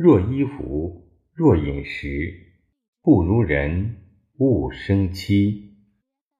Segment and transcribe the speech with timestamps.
[0.00, 2.32] 若衣服，若饮食，
[3.02, 3.96] 不如人，
[4.38, 5.74] 勿生戚。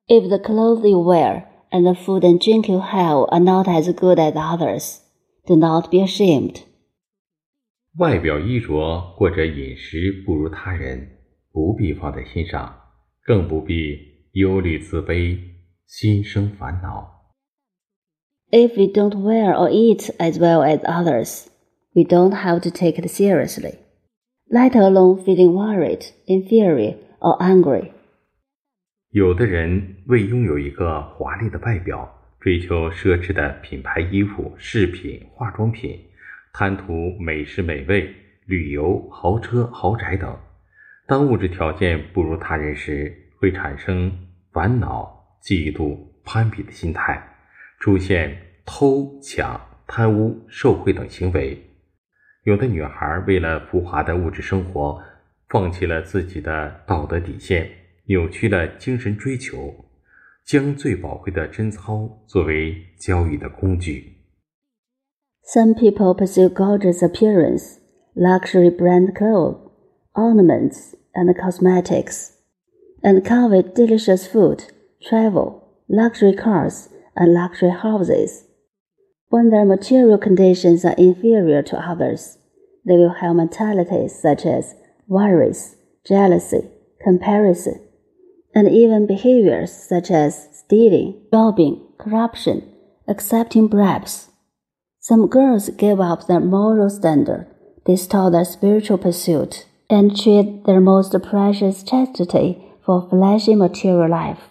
[0.06, 3.92] If the clothes you wear and the food and drink you have are not as
[3.92, 4.98] good as others,
[5.46, 6.62] do not be ashamed.
[7.98, 11.18] 外表衣着或者饮食不如他人，
[11.50, 12.76] 不必放在心上，
[13.22, 13.98] 更不必
[14.32, 15.38] 忧虑自卑，
[15.86, 17.32] 心生烦恼。
[18.50, 21.46] If we don't wear or eat as well as others,
[21.93, 23.75] We don't have to take it seriously,
[24.49, 27.91] let alone feeling worried, inferior, or angry.
[29.11, 35.99] 有的人为拥有一个华丽的外表，追求奢侈的品牌衣服、饰品、化妆品，
[36.53, 38.13] 贪图美食美味、
[38.45, 40.33] 旅游、豪车、豪宅等。
[41.07, 44.11] 当物质条件不如他人时，会产生
[44.53, 47.21] 烦恼、嫉妒、攀比的心态，
[47.79, 51.61] 出现偷抢、贪污、受贿等行为。
[52.44, 55.02] 有的女孩为了浮华的物质生活，
[55.48, 57.70] 放弃了自己的道德底线。
[58.08, 59.84] 扭曲了精神追求，
[60.44, 64.12] 将最宝贵的贞操作为交易的工具。
[65.42, 67.78] Some people pursue gorgeous appearance,
[68.14, 69.58] luxury brand clothes,
[70.12, 72.30] ornaments, and cosmetics,
[73.02, 74.60] and covet delicious food,
[75.00, 78.44] travel, luxury cars, and luxury houses.
[79.31, 82.37] When their material conditions are inferior to others,
[82.85, 84.75] they will have mentalities such as
[85.07, 86.69] worries, jealousy,
[87.01, 87.79] comparison,
[88.53, 92.73] and even behaviors such as stealing, robbing, corruption,
[93.07, 94.27] accepting bribes.
[94.99, 97.47] Some girls give up their moral standard,
[97.85, 104.49] distort their spiritual pursuit, and trade their most precious chastity for flashy material life.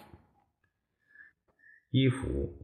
[1.91, 2.60] 衣服，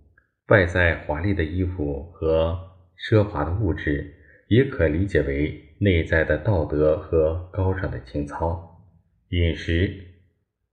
[0.48, 2.58] 外在华丽的衣服和
[2.98, 4.14] 奢华的物质，
[4.48, 8.84] 也可理解为内在的道德和高尚的情操。
[9.30, 10.06] 饮食。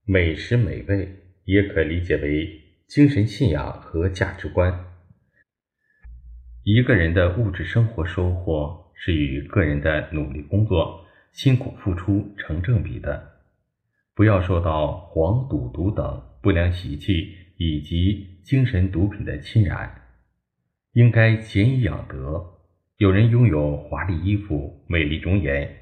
[0.07, 1.09] 美食美味
[1.45, 2.47] 也可理解为
[2.87, 4.71] 精神信仰和价值观。
[6.63, 13.31] 一个人的物质生活收获是与个人的努力工作、辛苦付出成正比的。
[14.13, 19.89] 不要受到黄赌毒等不良习气以及精神毒品的侵染，
[20.93, 22.43] 应该俭以养德。
[22.97, 25.75] 有人拥有华丽衣服、美丽容颜，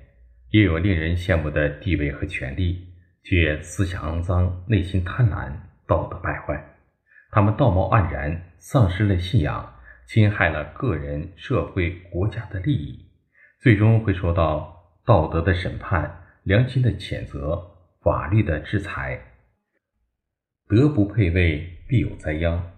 [0.50, 2.88] 也有令人羡慕的地位和权利。
[3.26, 5.54] 却思想肮脏，内心贪婪，
[5.88, 6.62] 道德败坏。
[7.32, 13.06] 他们道貌岸然，丧失了信仰，侵害了个人、社会、国家的利益，
[13.62, 17.66] 最终会受到道德的审判、良心的谴责、
[18.02, 19.18] 法律的制裁。
[20.74, 22.72] 德不配位，必有灾殃。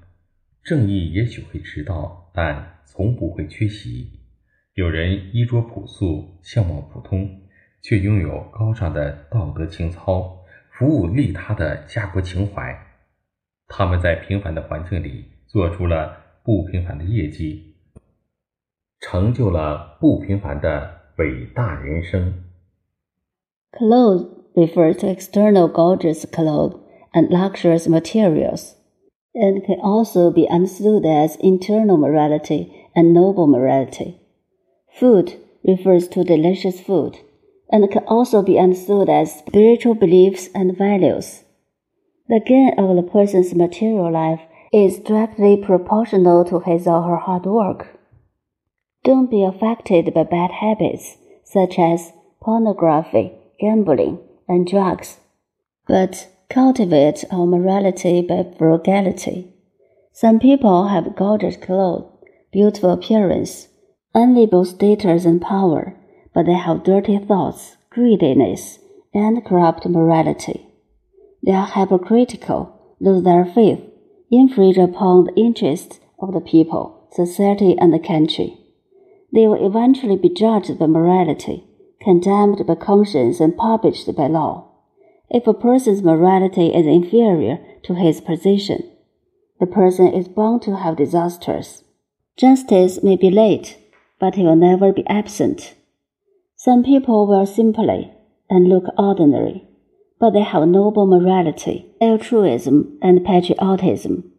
[0.64, 4.10] 正义也许会迟到，但从不会缺席。
[4.74, 7.42] 有人衣着朴素，相貌普通。
[7.82, 12.76] 却拥有高尚的道德情操，服务利他的家国情怀。
[13.68, 17.76] 他们在平凡的环境里做出了不平凡的业绩，
[19.00, 22.44] 成就了不平凡的伟大人生。
[23.72, 26.80] Clothes refers to external gorgeous clothes
[27.16, 28.76] and luxurious materials,
[29.34, 34.20] and can also be understood as internal morality and noble morality.
[35.00, 37.18] Food refers to delicious food
[37.72, 41.44] and can also be understood as spiritual beliefs and values.
[42.28, 44.42] The gain of the person's material life
[44.74, 47.98] is directly proportional to his or her hard work.
[49.04, 52.12] Don't be affected by bad habits such as
[52.42, 55.20] pornography, gambling, and drugs,
[55.88, 59.54] but cultivate our morality by frugality.
[60.14, 62.12] Some people have gorgeous clothes,
[62.52, 63.68] beautiful appearance,
[64.14, 65.98] enviable status and power
[66.36, 68.80] but they have dirty thoughts, greediness,
[69.14, 70.68] and corrupt morality.
[71.44, 73.80] They are hypocritical, lose their faith,
[74.30, 78.58] infringe upon the interests of the people, society, and the country.
[79.34, 81.64] They will eventually be judged by morality,
[82.02, 84.72] condemned by conscience, and published by law.
[85.31, 88.83] If a person's morality is inferior to his position,
[89.61, 91.85] the person is bound to have disasters.
[92.37, 93.77] Justice may be late,
[94.19, 95.75] but it will never be absent.
[96.57, 98.11] Some people wear simply
[98.49, 99.69] and look ordinary,
[100.19, 104.33] but they have noble morality, altruism, and patriotism.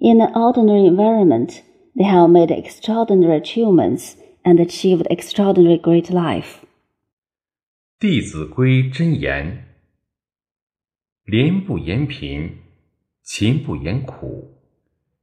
[0.00, 1.62] In an ordinary environment,
[1.96, 6.60] they have made extraordinary achievements and achieved extraordinary great life.
[7.98, 9.64] 《弟子规》真言：
[11.30, 12.58] 廉不言贫，
[13.22, 14.60] 勤不言苦，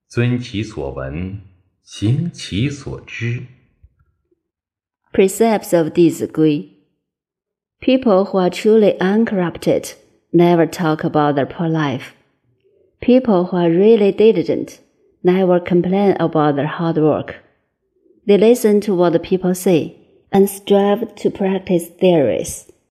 [0.07, 1.41] 遵其所闻，
[1.81, 3.43] 行其所知。
[5.13, 6.69] Precepts of 弟子规
[7.79, 9.93] People who are truly uncorrupted
[10.31, 12.13] never talk about their poor life.
[12.99, 14.79] People who are really diligent
[15.21, 17.35] never complain about their hard work.
[18.25, 19.95] They listen to what the people say
[20.31, 22.71] and strive to practice theories.